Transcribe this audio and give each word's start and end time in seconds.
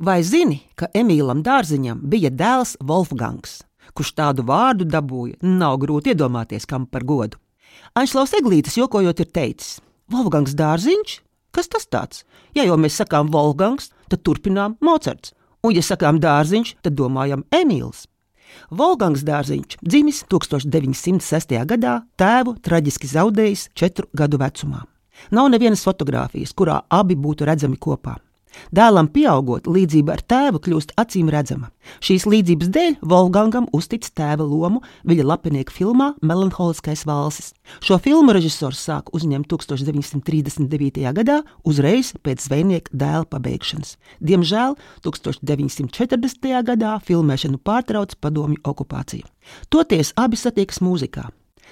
Vai 0.00 0.22
zini, 0.24 0.62
ka 0.80 0.86
Emīlam 0.96 1.42
Dārziņam 1.44 1.98
bija 2.08 2.30
dēls 2.32 2.78
Wolfgangs, 2.88 3.58
kurš 3.92 4.14
tādu 4.16 4.46
vārdu 4.48 4.86
dabūja? 4.88 5.36
Nav 5.44 5.76
grūti 5.82 6.14
iedomāties, 6.14 6.64
kam 6.64 6.86
par 6.88 7.04
godu. 7.04 7.36
Anšlaus 7.92 8.32
Eglītis 8.38 8.78
jokojot 8.80 9.20
ir 9.20 9.28
teicis: 9.28 9.74
Wolfgangs 10.08 10.54
Dārziņš? 10.56 11.18
Kas 11.52 11.68
tas 11.68 11.84
tāds? 11.84 12.22
Ja 12.56 12.64
jau 12.64 12.78
mēs 12.80 12.96
sakām 12.96 13.28
Wolfgangs, 13.34 13.90
tad 14.08 14.24
turpinām 14.24 14.78
Mocards, 14.80 15.34
un 15.60 15.76
ja 15.76 15.84
sakām 15.84 16.22
Dārziņš, 16.24 16.78
tad 16.80 16.96
domājam 16.96 17.44
Emīls. 17.52 18.06
Volgangs 18.72 19.20
Dārziņš 19.28 19.76
dzimis 19.84 20.22
1906. 20.32 21.54
gadā, 21.74 21.98
tēvu 22.16 22.56
traģiski 22.64 23.12
zaudējis 23.12 23.68
četru 23.76 24.08
gadu 24.16 24.40
vecumā. 24.40 24.80
Nav 25.36 25.52
nevienas 25.52 25.84
fotogrāfijas, 25.84 26.56
kurā 26.56 26.80
abi 26.88 27.20
būtu 27.20 27.44
redzami 27.44 27.76
kopā. 27.76 28.16
Dēlam 28.74 29.08
pieaugot, 29.10 29.68
līdzība 29.70 30.14
ar 30.16 30.22
tēvu 30.26 30.60
kļūst 30.64 30.94
acīm 31.00 31.30
redzama. 31.32 31.70
Šīs 32.04 32.26
līdzības 32.28 32.70
dēļ 32.74 32.96
Volgangam 33.12 33.66
uztic 33.76 34.06
tēva 34.16 34.44
lomu 34.46 34.82
viņa 35.08 35.26
lapinieka 35.26 35.74
filmā 35.74 36.12
Melanholiskais 36.22 37.04
valsis. 37.08 37.52
Šo 37.82 37.98
filmu 38.02 38.34
režisors 38.36 38.82
sāka 38.86 39.14
uzņemt 39.16 39.48
1939. 39.50 41.02
gadā, 41.18 41.40
uzreiz 41.64 42.12
pēc 42.22 42.46
zvejnieka 42.46 42.94
dēla 42.94 43.26
pabeigšanas. 43.30 43.96
Diemžēl 44.20 44.76
1940. 45.06 46.50
gadā 46.70 46.96
filmēšanu 47.06 47.60
pārtrauca 47.64 48.18
padomju 48.20 48.62
okupācija. 48.64 49.26
Toties 49.70 50.14
abi 50.20 50.38
satiekas 50.38 50.82
mūzikā. 50.84 51.30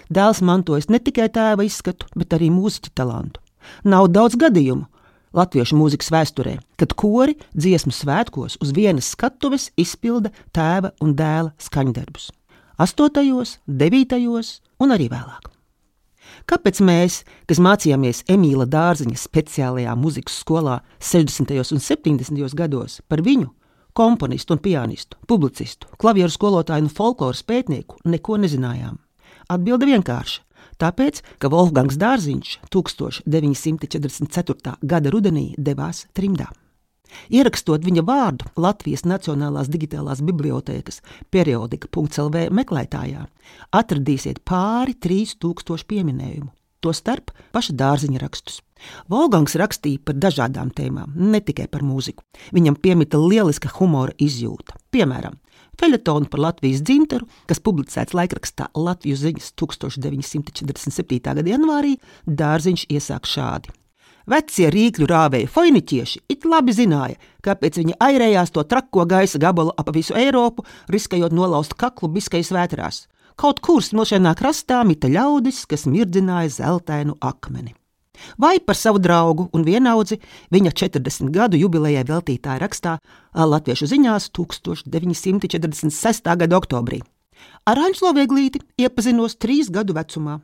Dēls 0.09 0.41
mantojas 0.47 0.88
ne 0.88 1.01
tikai 1.02 1.29
tēva 1.33 1.66
izskatu, 1.66 2.07
bet 2.16 2.33
arī 2.37 2.49
mūziķa 2.55 2.95
talantu. 2.97 3.43
Nav 3.85 4.09
daudz 4.15 4.38
gadījumu, 4.41 4.87
latviešu 5.37 5.77
mūzikas 5.78 6.10
vēsturē, 6.14 6.56
kad 6.80 6.95
kori 6.98 7.37
dziesmu 7.56 7.92
svētkos 7.95 8.59
uz 8.62 8.73
vienas 8.77 9.10
skatuves 9.14 9.70
izpilda 9.77 10.32
tēva 10.54 10.95
un 11.04 11.14
dēla 11.18 11.54
skaņdarbus. 11.62 12.30
8., 12.79 13.59
9. 13.66 14.18
un 14.79 14.95
arī 14.95 15.09
vēlāk. 15.10 15.48
Kāpēc 16.48 16.80
mēs, 16.85 17.23
kas 17.48 17.60
mācījāmies 17.60 18.23
Emīla 18.30 18.65
Dārziņa 18.70 19.18
speciālajā 19.18 19.95
muzikas 19.98 20.38
skolā 20.45 20.79
60. 21.01 21.52
un 21.74 21.82
70. 21.82 22.54
gados, 22.57 23.01
par 23.09 23.24
viņu, 23.24 23.51
komponistu 23.92 24.54
un 24.54 24.63
pianistu, 24.63 25.18
publicistu, 25.29 25.90
klavieru 25.98 26.32
skolotāju 26.32 26.87
un 26.87 26.92
folkloras 26.92 27.42
pētnieku, 27.42 27.98
neko 28.07 28.38
nezinājām? 28.40 29.01
Atbilde 29.48 29.88
vienkārša 29.88 30.48
tāpēc, 30.82 31.23
ka 31.38 31.51
Wolfgangs 31.52 31.98
Dārziņš 32.01 32.59
1944. 32.74 34.79
gada 34.82 35.15
rudenī 35.15 35.52
devās 35.59 36.07
trimdā. 36.15 36.51
Ierakstot 37.32 37.85
viņa 37.87 38.04
vārdu 38.04 38.48
Latvijas 38.60 39.07
Nacionālās 39.09 39.70
digitālās 39.73 40.20
bibliotēkas 40.24 41.01
periodika.CLV 41.32 42.48
meklētājā, 42.54 43.24
atradīsiet 43.73 44.43
pāri 44.48 44.95
3000 44.95 45.88
pieminējumu, 45.88 46.51
tostarp 46.85 47.32
paša 47.54 47.76
dārziņa 47.80 48.24
rakstus. 48.24 48.63
Volgangs 49.10 49.57
rakstīja 49.59 50.04
par 50.07 50.18
dažādām 50.23 50.70
tēmām, 50.70 51.16
ne 51.16 51.40
tikai 51.42 51.66
par 51.70 51.82
mūziku. 51.82 52.23
Viņam 52.54 52.79
piemita 52.79 53.18
lieliska 53.18 53.73
humora 53.79 54.15
izjūta. 54.23 54.76
Piemēram, 54.95 55.35
Feļetonu 55.79 56.26
par 56.30 56.43
Latvijas 56.43 56.82
dzimteru, 56.82 57.29
kas 57.46 57.60
publicēts 57.62 58.16
laikrakstā 58.16 58.71
Latvijas 58.74 59.23
ziņas 59.23 59.52
1947. 59.60 61.20
gada 61.23 61.45
janvārī, 61.46 61.95
dārziņš 62.26 62.88
iesāk 62.90 63.29
šādi. 63.30 63.70
Vecie 64.28 64.69
rīkļu 64.75 65.06
rāvēja 65.09 65.48
foiniķieši 65.48 66.25
it 66.34 66.44
labi 66.44 66.75
zināja, 66.76 67.16
kāpēc 67.47 67.78
viņi 67.81 67.97
airējās 68.04 68.53
to 68.53 68.66
trako 68.69 69.06
gaisa 69.09 69.41
gabalu 69.41 69.72
ap 69.78 69.94
visu 69.94 70.19
Eiropu, 70.19 70.66
riskējot 70.93 71.32
nolauzt 71.32 71.78
kaklu 71.78 72.10
biskajas 72.19 72.53
vētrās. 72.53 73.03
Kaut 73.38 73.62
kur 73.65 73.81
smilšainā 73.81 74.34
krastā 74.37 74.82
mita 74.84 75.09
ļaudis, 75.09 75.65
kas 75.70 75.87
mirdzināja 75.88 76.58
zeltainu 76.58 77.16
akmeni 77.22 77.78
vai 78.38 78.58
par 78.60 78.76
savu 78.76 78.98
draugu 78.98 79.48
un 79.52 79.64
vienaudzi 79.66 80.20
viņa 80.54 80.72
40 80.72 81.30
gadu 81.34 81.60
jubilejai 81.60 82.04
veltītā 82.08 82.58
rakstā 82.62 82.98
Latviešu 83.34 83.86
ziņās 83.90 84.30
1946. 84.34 86.36
gada 86.36 86.58
oktobrī. 86.58 87.02
Ar 87.66 87.78
Anšlo 87.78 88.12
Vieglīti 88.16 88.60
iepazinos 88.80 89.36
trīs 89.36 89.70
gadu 89.70 89.94
vecumā. 89.94 90.40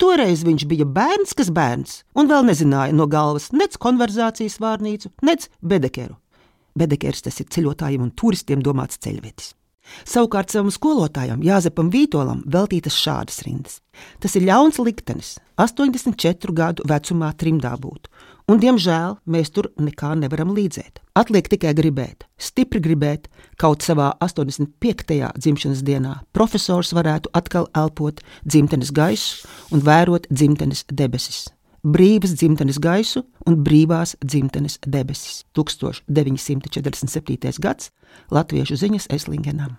Toreiz 0.00 0.44
viņš 0.44 0.64
bija 0.70 0.86
bērns, 0.88 1.34
kas 1.36 1.50
bērns, 1.52 2.02
un 2.16 2.28
vēl 2.30 2.46
nezināja 2.48 2.96
no 2.96 3.06
galvas 3.10 3.50
nec 3.52 3.76
konverzācijas 3.80 4.60
vārnīcu, 4.62 5.12
nec 5.26 5.48
bedekeru. 5.60 6.16
Bedekers 6.76 7.26
tas 7.26 7.40
ir 7.42 7.50
ceļotājiem 7.50 8.06
un 8.06 8.14
turistiem 8.16 8.62
domāts 8.64 9.00
ceļvedis. 9.02 9.54
Savukārt 10.08 10.52
savam 10.52 10.70
skolotājam 10.74 11.42
Jāzepam 11.44 11.90
Vītolam 11.92 12.42
veltītas 12.46 12.96
šādas 12.98 13.42
rindas. 13.46 13.80
Tas 14.22 14.36
ir 14.38 14.46
ļauns 14.48 14.80
liktenis, 14.80 15.36
84 15.60 16.54
gadu 16.56 16.86
vecumā 16.88 17.32
trimdā 17.36 17.74
būt, 17.80 18.08
un, 18.48 18.58
diemžēl, 18.62 19.18
mēs 19.30 19.52
tur 19.54 19.70
nekā 19.78 20.14
nevaram 20.22 20.54
līdzēt. 20.56 21.02
Atliek 21.20 21.50
tikai 21.52 21.74
gribēt, 21.76 22.24
stipri 22.40 22.80
gribēt, 22.80 23.28
kaut 23.60 23.84
savā 23.84 24.12
85. 24.24 25.20
dzimšanas 25.36 25.84
dienā 25.84 26.16
profesors 26.32 26.94
varētu 26.96 27.34
atkal 27.36 27.68
elpot 27.76 28.22
dzimtenes 28.46 28.94
gaisu 28.96 29.48
un 29.74 29.84
vērot 29.84 30.30
dzimtenes 30.30 30.86
debesis 30.88 31.48
brīvas 31.82 32.34
dzimtenes 32.36 32.78
gaisu 32.82 33.24
un 33.46 33.56
brīvās 33.64 34.16
dzimtenes 34.24 34.78
debesis. 34.86 35.44
1947. 35.56 37.60
gads 37.60 37.90
Latviešu 38.30 38.76
ziņas 38.80 39.06
Eslingenam. 39.14 39.76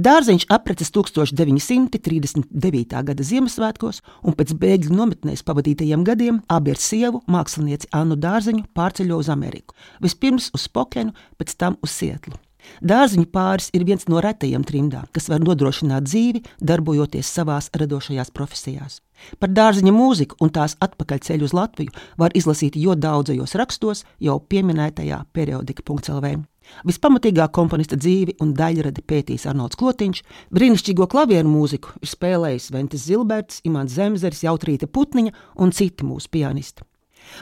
Dārziņš 0.00 0.46
apreces 0.48 0.88
1939. 0.94 3.02
gada 3.08 3.22
Ziemassvētkos, 3.28 4.00
un 4.24 4.32
pēc 4.38 4.54
bēgļu 4.56 4.94
nometnēs 4.96 5.44
pavadītajiem 5.44 6.00
gadiem 6.08 6.40
abi 6.48 6.72
ar 6.72 6.80
sievu, 6.80 7.20
mākslinieci 7.28 7.90
Annu 7.92 8.16
Dārziņu, 8.16 8.64
pārceļo 8.72 9.20
uz 9.20 9.28
Ameriku. 9.28 9.76
Vispirms 10.00 10.48
uz 10.56 10.64
Spokenu, 10.70 11.12
pēc 11.36 11.52
tam 11.60 11.76
uz 11.84 11.92
Sietlu. 11.92 12.40
Dārziņu 12.82 13.28
pāris 13.32 13.70
ir 13.76 13.86
viens 13.88 14.08
no 14.08 14.20
retajiem 14.24 14.64
trimdām, 14.66 15.08
kas 15.12 15.28
var 15.32 15.42
nodrošināt 15.44 16.06
dzīvi, 16.08 16.44
darbojoties 16.60 17.32
savās 17.38 17.70
radošajās 17.78 18.30
profesijās. 18.34 19.00
Par 19.38 19.52
dārziņa 19.54 19.92
mūziku 19.94 20.38
un 20.42 20.50
tās 20.54 20.74
atpakaļceļu 20.82 21.46
uz 21.46 21.52
Latviju 21.54 21.94
var 22.18 22.34
izlasīt 22.34 22.78
jo 22.80 22.96
daudzajos 22.98 23.54
rakstos, 23.58 24.04
jau 24.18 24.40
pieminētajā 24.40 25.20
periodika.lv. 25.32 26.32
Vispamatīgāk 26.86 27.52
komponista 27.54 27.98
dzīvi 27.98 28.36
un 28.42 28.54
daļradi 28.58 29.02
pētījis 29.06 29.48
Arnolds 29.50 29.78
Klotiņš, 29.80 30.22
brīnišķīgo 30.54 31.08
klavieru 31.10 31.50
mūziku 31.50 31.96
ir 32.00 32.12
spēlējis 32.12 32.70
Ventis 32.74 33.06
Zilberts, 33.08 33.60
Imants 33.68 33.98
Zemzeris, 33.98 34.44
Jautrīta 34.46 34.88
Putniņa 34.88 35.34
un 35.62 35.74
citi 35.74 36.06
mūsu 36.06 36.30
pianisti. 36.32 36.86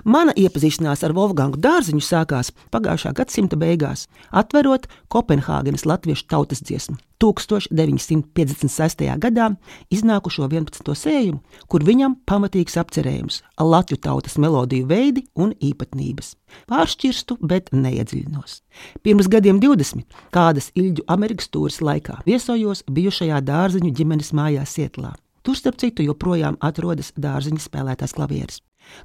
Mana 0.04 0.32
iepazīšanās 0.36 1.04
ar 1.06 1.14
Wolfgangu 1.16 1.60
dārziņu 1.60 2.02
sākās 2.04 2.52
pagājušā 2.72 3.14
gadsimta 3.18 3.58
beigās, 3.60 4.06
atverot 4.30 4.88
Kopenhāgenes 5.12 5.86
latviešu 5.88 6.28
tautas 6.30 6.62
dziesmu 6.64 6.96
1956. 7.20 9.18
gadā 9.20 9.50
iznākušo 9.92 10.48
11. 10.48 10.94
sējumu, 10.96 11.40
kur 11.68 11.84
viņam 11.84 12.16
pamatīgs 12.26 12.78
apcerējums- 12.80 13.42
latviešu 13.72 14.00
tautas 14.00 14.38
melodiju 14.38 14.86
veidi 14.86 15.26
un 15.36 15.52
īpatnības. 15.52 16.36
Pāršķirstu, 16.66 17.36
bet 17.40 17.70
neiedziļinos. 17.72 18.62
Pirms 19.02 19.28
gadiem 19.28 19.60
20, 19.60 20.04
kādas 20.32 20.70
Ilģu 20.74 21.04
Amerikas 21.08 21.48
tūres 21.48 21.80
laikā, 21.80 22.24
viesojos 22.24 22.82
bijušajā 22.88 23.40
dārziņu 23.44 23.92
ģimenes 23.92 24.32
mājās 24.32 24.72
Sietlā. 24.76 25.14
Tur, 25.42 25.56
starp 25.56 25.76
citu, 25.76 26.02
joprojām 26.02 26.56
atrodas 26.60 27.12
dārziņa 27.16 27.60
spēlētās 27.60 28.12
klavieres. 28.12 28.60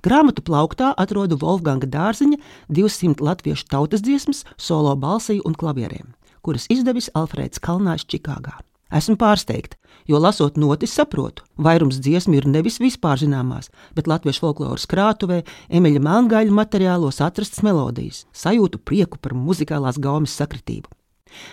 Grāmatu 0.05 0.43
plauktā 0.45 0.91
atrodu 0.97 1.37
Wolfganga 1.41 1.89
dārziņa 1.89 2.39
200 2.69 3.23
latviešu 3.25 3.67
tautas 3.71 4.03
dziesmas, 4.05 4.43
solo 4.57 4.95
balsī 4.99 5.39
un 5.45 5.57
klavierēm, 5.57 6.13
kuras 6.45 6.69
izdevis 6.73 7.11
Alfrēds 7.13 7.61
Kalnājs 7.63 8.07
Čikāgā. 8.09 8.59
Esmu 8.95 9.17
pārsteigta, 9.19 9.79
jo 10.07 10.19
lasot 10.21 10.59
notis 10.61 10.93
saprotu, 10.93 11.43
vairums 11.57 11.97
dziesmu 11.99 12.37
ir 12.37 12.45
nevis 12.47 12.77
vispār 12.79 13.17
zināmās, 13.19 13.71
bet 13.97 14.07
latviešu 14.07 14.43
folkloras 14.43 14.85
krātuvē, 14.91 15.41
Emeļa 15.73 16.03
Melngaļa 16.05 16.53
materiālos 16.53 17.19
atrastas 17.25 17.65
melodijas, 17.65 18.23
sajūtu 18.31 18.79
prieku 18.85 19.17
par 19.17 19.33
muzikālās 19.33 19.97
gaumes 19.99 20.37
sakritību. 20.37 20.87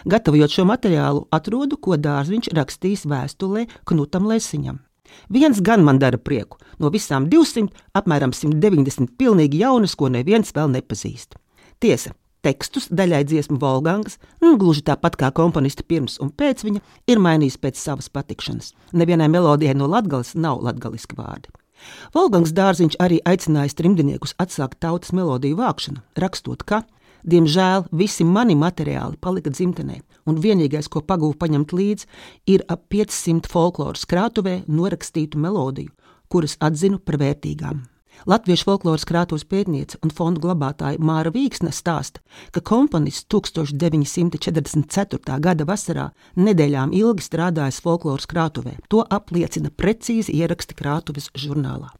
Gatavojot 0.07 0.53
šo 0.53 0.69
materiālu, 0.69 1.27
atrodu, 1.33 1.81
ko 1.81 1.97
dārziņš 1.97 2.53
rakstījis 2.55 3.07
vēstulē 3.09 3.67
Knutam 3.89 4.29
Lesiņam. 4.31 4.83
Viens 5.33 5.61
gan 5.65 5.85
man 5.85 6.01
dara 6.03 6.19
prieku. 6.19 6.59
No 6.79 6.91
visām 6.93 7.29
200, 7.31 7.69
apmēram 7.99 8.35
190 8.37 9.15
pilnīgi 9.19 9.63
jaunas, 9.63 9.95
ko 9.97 10.11
neviens 10.13 10.53
vēl 10.57 10.73
nepazīst. 10.75 11.39
Tiesa, 11.83 12.15
tekstus 12.43 12.89
daļai 12.91 13.23
dziesmu 13.29 13.59
Volgangas, 13.63 14.19
nu, 14.43 14.57
gluži 14.59 14.85
tāpat 14.87 15.17
kā 15.19 15.33
komponisti 15.35 15.87
pirms 15.87 16.19
un 16.23 16.31
pēc 16.31 16.65
viņa, 16.67 16.83
ir 17.11 17.23
mainījis 17.23 17.59
pēc 17.63 17.79
savas 17.79 18.11
patikšanas. 18.13 18.73
Nevienai 18.93 19.31
melodijai 19.33 19.77
no 19.79 19.89
latgales 19.91 20.35
nav 20.35 20.63
latgaliski 20.65 21.19
vārdi. 21.19 21.53
Volgangs 22.15 22.53
dārziņš 22.55 22.99
arī 23.03 23.19
aicinājis 23.27 23.75
trimdniekus 23.79 24.37
atsākt 24.43 24.79
tautas 24.83 25.15
melodiju 25.17 25.59
vākšanu, 25.59 26.03
rakstot, 26.19 26.63
ka 26.63 26.85
Diemžēl 27.23 27.87
visi 27.95 28.27
mani 28.27 28.57
materiāli 28.59 29.19
palika 29.23 29.53
dzimtenē, 29.55 30.01
un 30.27 30.41
vienīgais, 30.43 30.89
ko 30.91 31.05
pagūvu 31.07 31.39
paņemt 31.39 31.75
līdzi, 31.77 32.09
ir 32.51 32.67
ap 32.69 32.89
500 32.91 33.47
folkloras 33.51 34.07
krātuvē 34.11 34.63
norakstītu 34.67 35.39
melodiju, 35.39 35.95
kuras 36.29 36.59
atzinu 36.59 36.99
par 36.99 37.21
vērtīgām. 37.23 37.85
Latviešu 38.29 38.67
folkloras 38.69 39.07
krātuves 39.09 39.45
pētniece 39.49 39.97
un 40.05 40.11
fondu 40.15 40.43
glabātāja 40.45 41.01
Māra 41.03 41.33
Vīksne 41.35 41.73
stāsta, 41.75 42.21
ka 42.55 42.61
komponists 42.61 43.27
1944. 43.33 45.39
gada 45.47 45.65
vasarā 45.67 46.07
nedēļām 46.37 46.93
ilgi 46.95 47.23
strādājis 47.27 47.81
folkloras 47.83 48.29
krātuvē. 48.31 48.77
To 48.93 49.03
apliecina 49.03 49.71
precīzi 49.75 50.37
ieraksti 50.39 50.79
krātuves 50.79 51.27
žurnālā. 51.35 51.91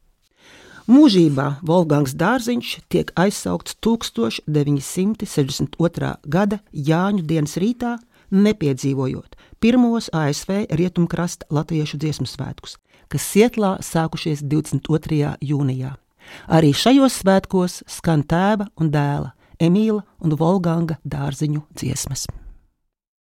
Mūžībā 0.91 1.63
Volgangs 1.63 2.11
Dārziņš 2.19 2.83
tiek 2.91 3.13
aizsaukts 3.15 3.79
1962. 3.87 6.19
gada 6.27 6.59
Jāņu 6.75 7.23
dienas 7.23 7.55
rītā, 7.63 8.03
nepiedzīvojot 8.35 9.39
pirmos 9.63 10.11
ASV 10.11 10.67
rietumkrasta 10.75 11.47
latviešu 11.55 12.03
dziesmu 12.03 12.27
svētkus, 12.27 12.83
kas 13.07 13.23
Sietlā 13.23 13.79
sākušies 13.79 14.43
22. 14.43 15.39
jūnijā. 15.39 15.95
Arī 16.51 16.75
šajos 16.75 17.23
svētkos 17.23 17.87
skan 17.87 18.27
tēva 18.27 18.67
un 18.75 18.91
dēla, 18.91 19.39
Emīla 19.63 20.03
un 20.19 20.35
Volganga 20.35 20.99
dārziņu 21.07 21.63
dziesmas. 21.79 22.27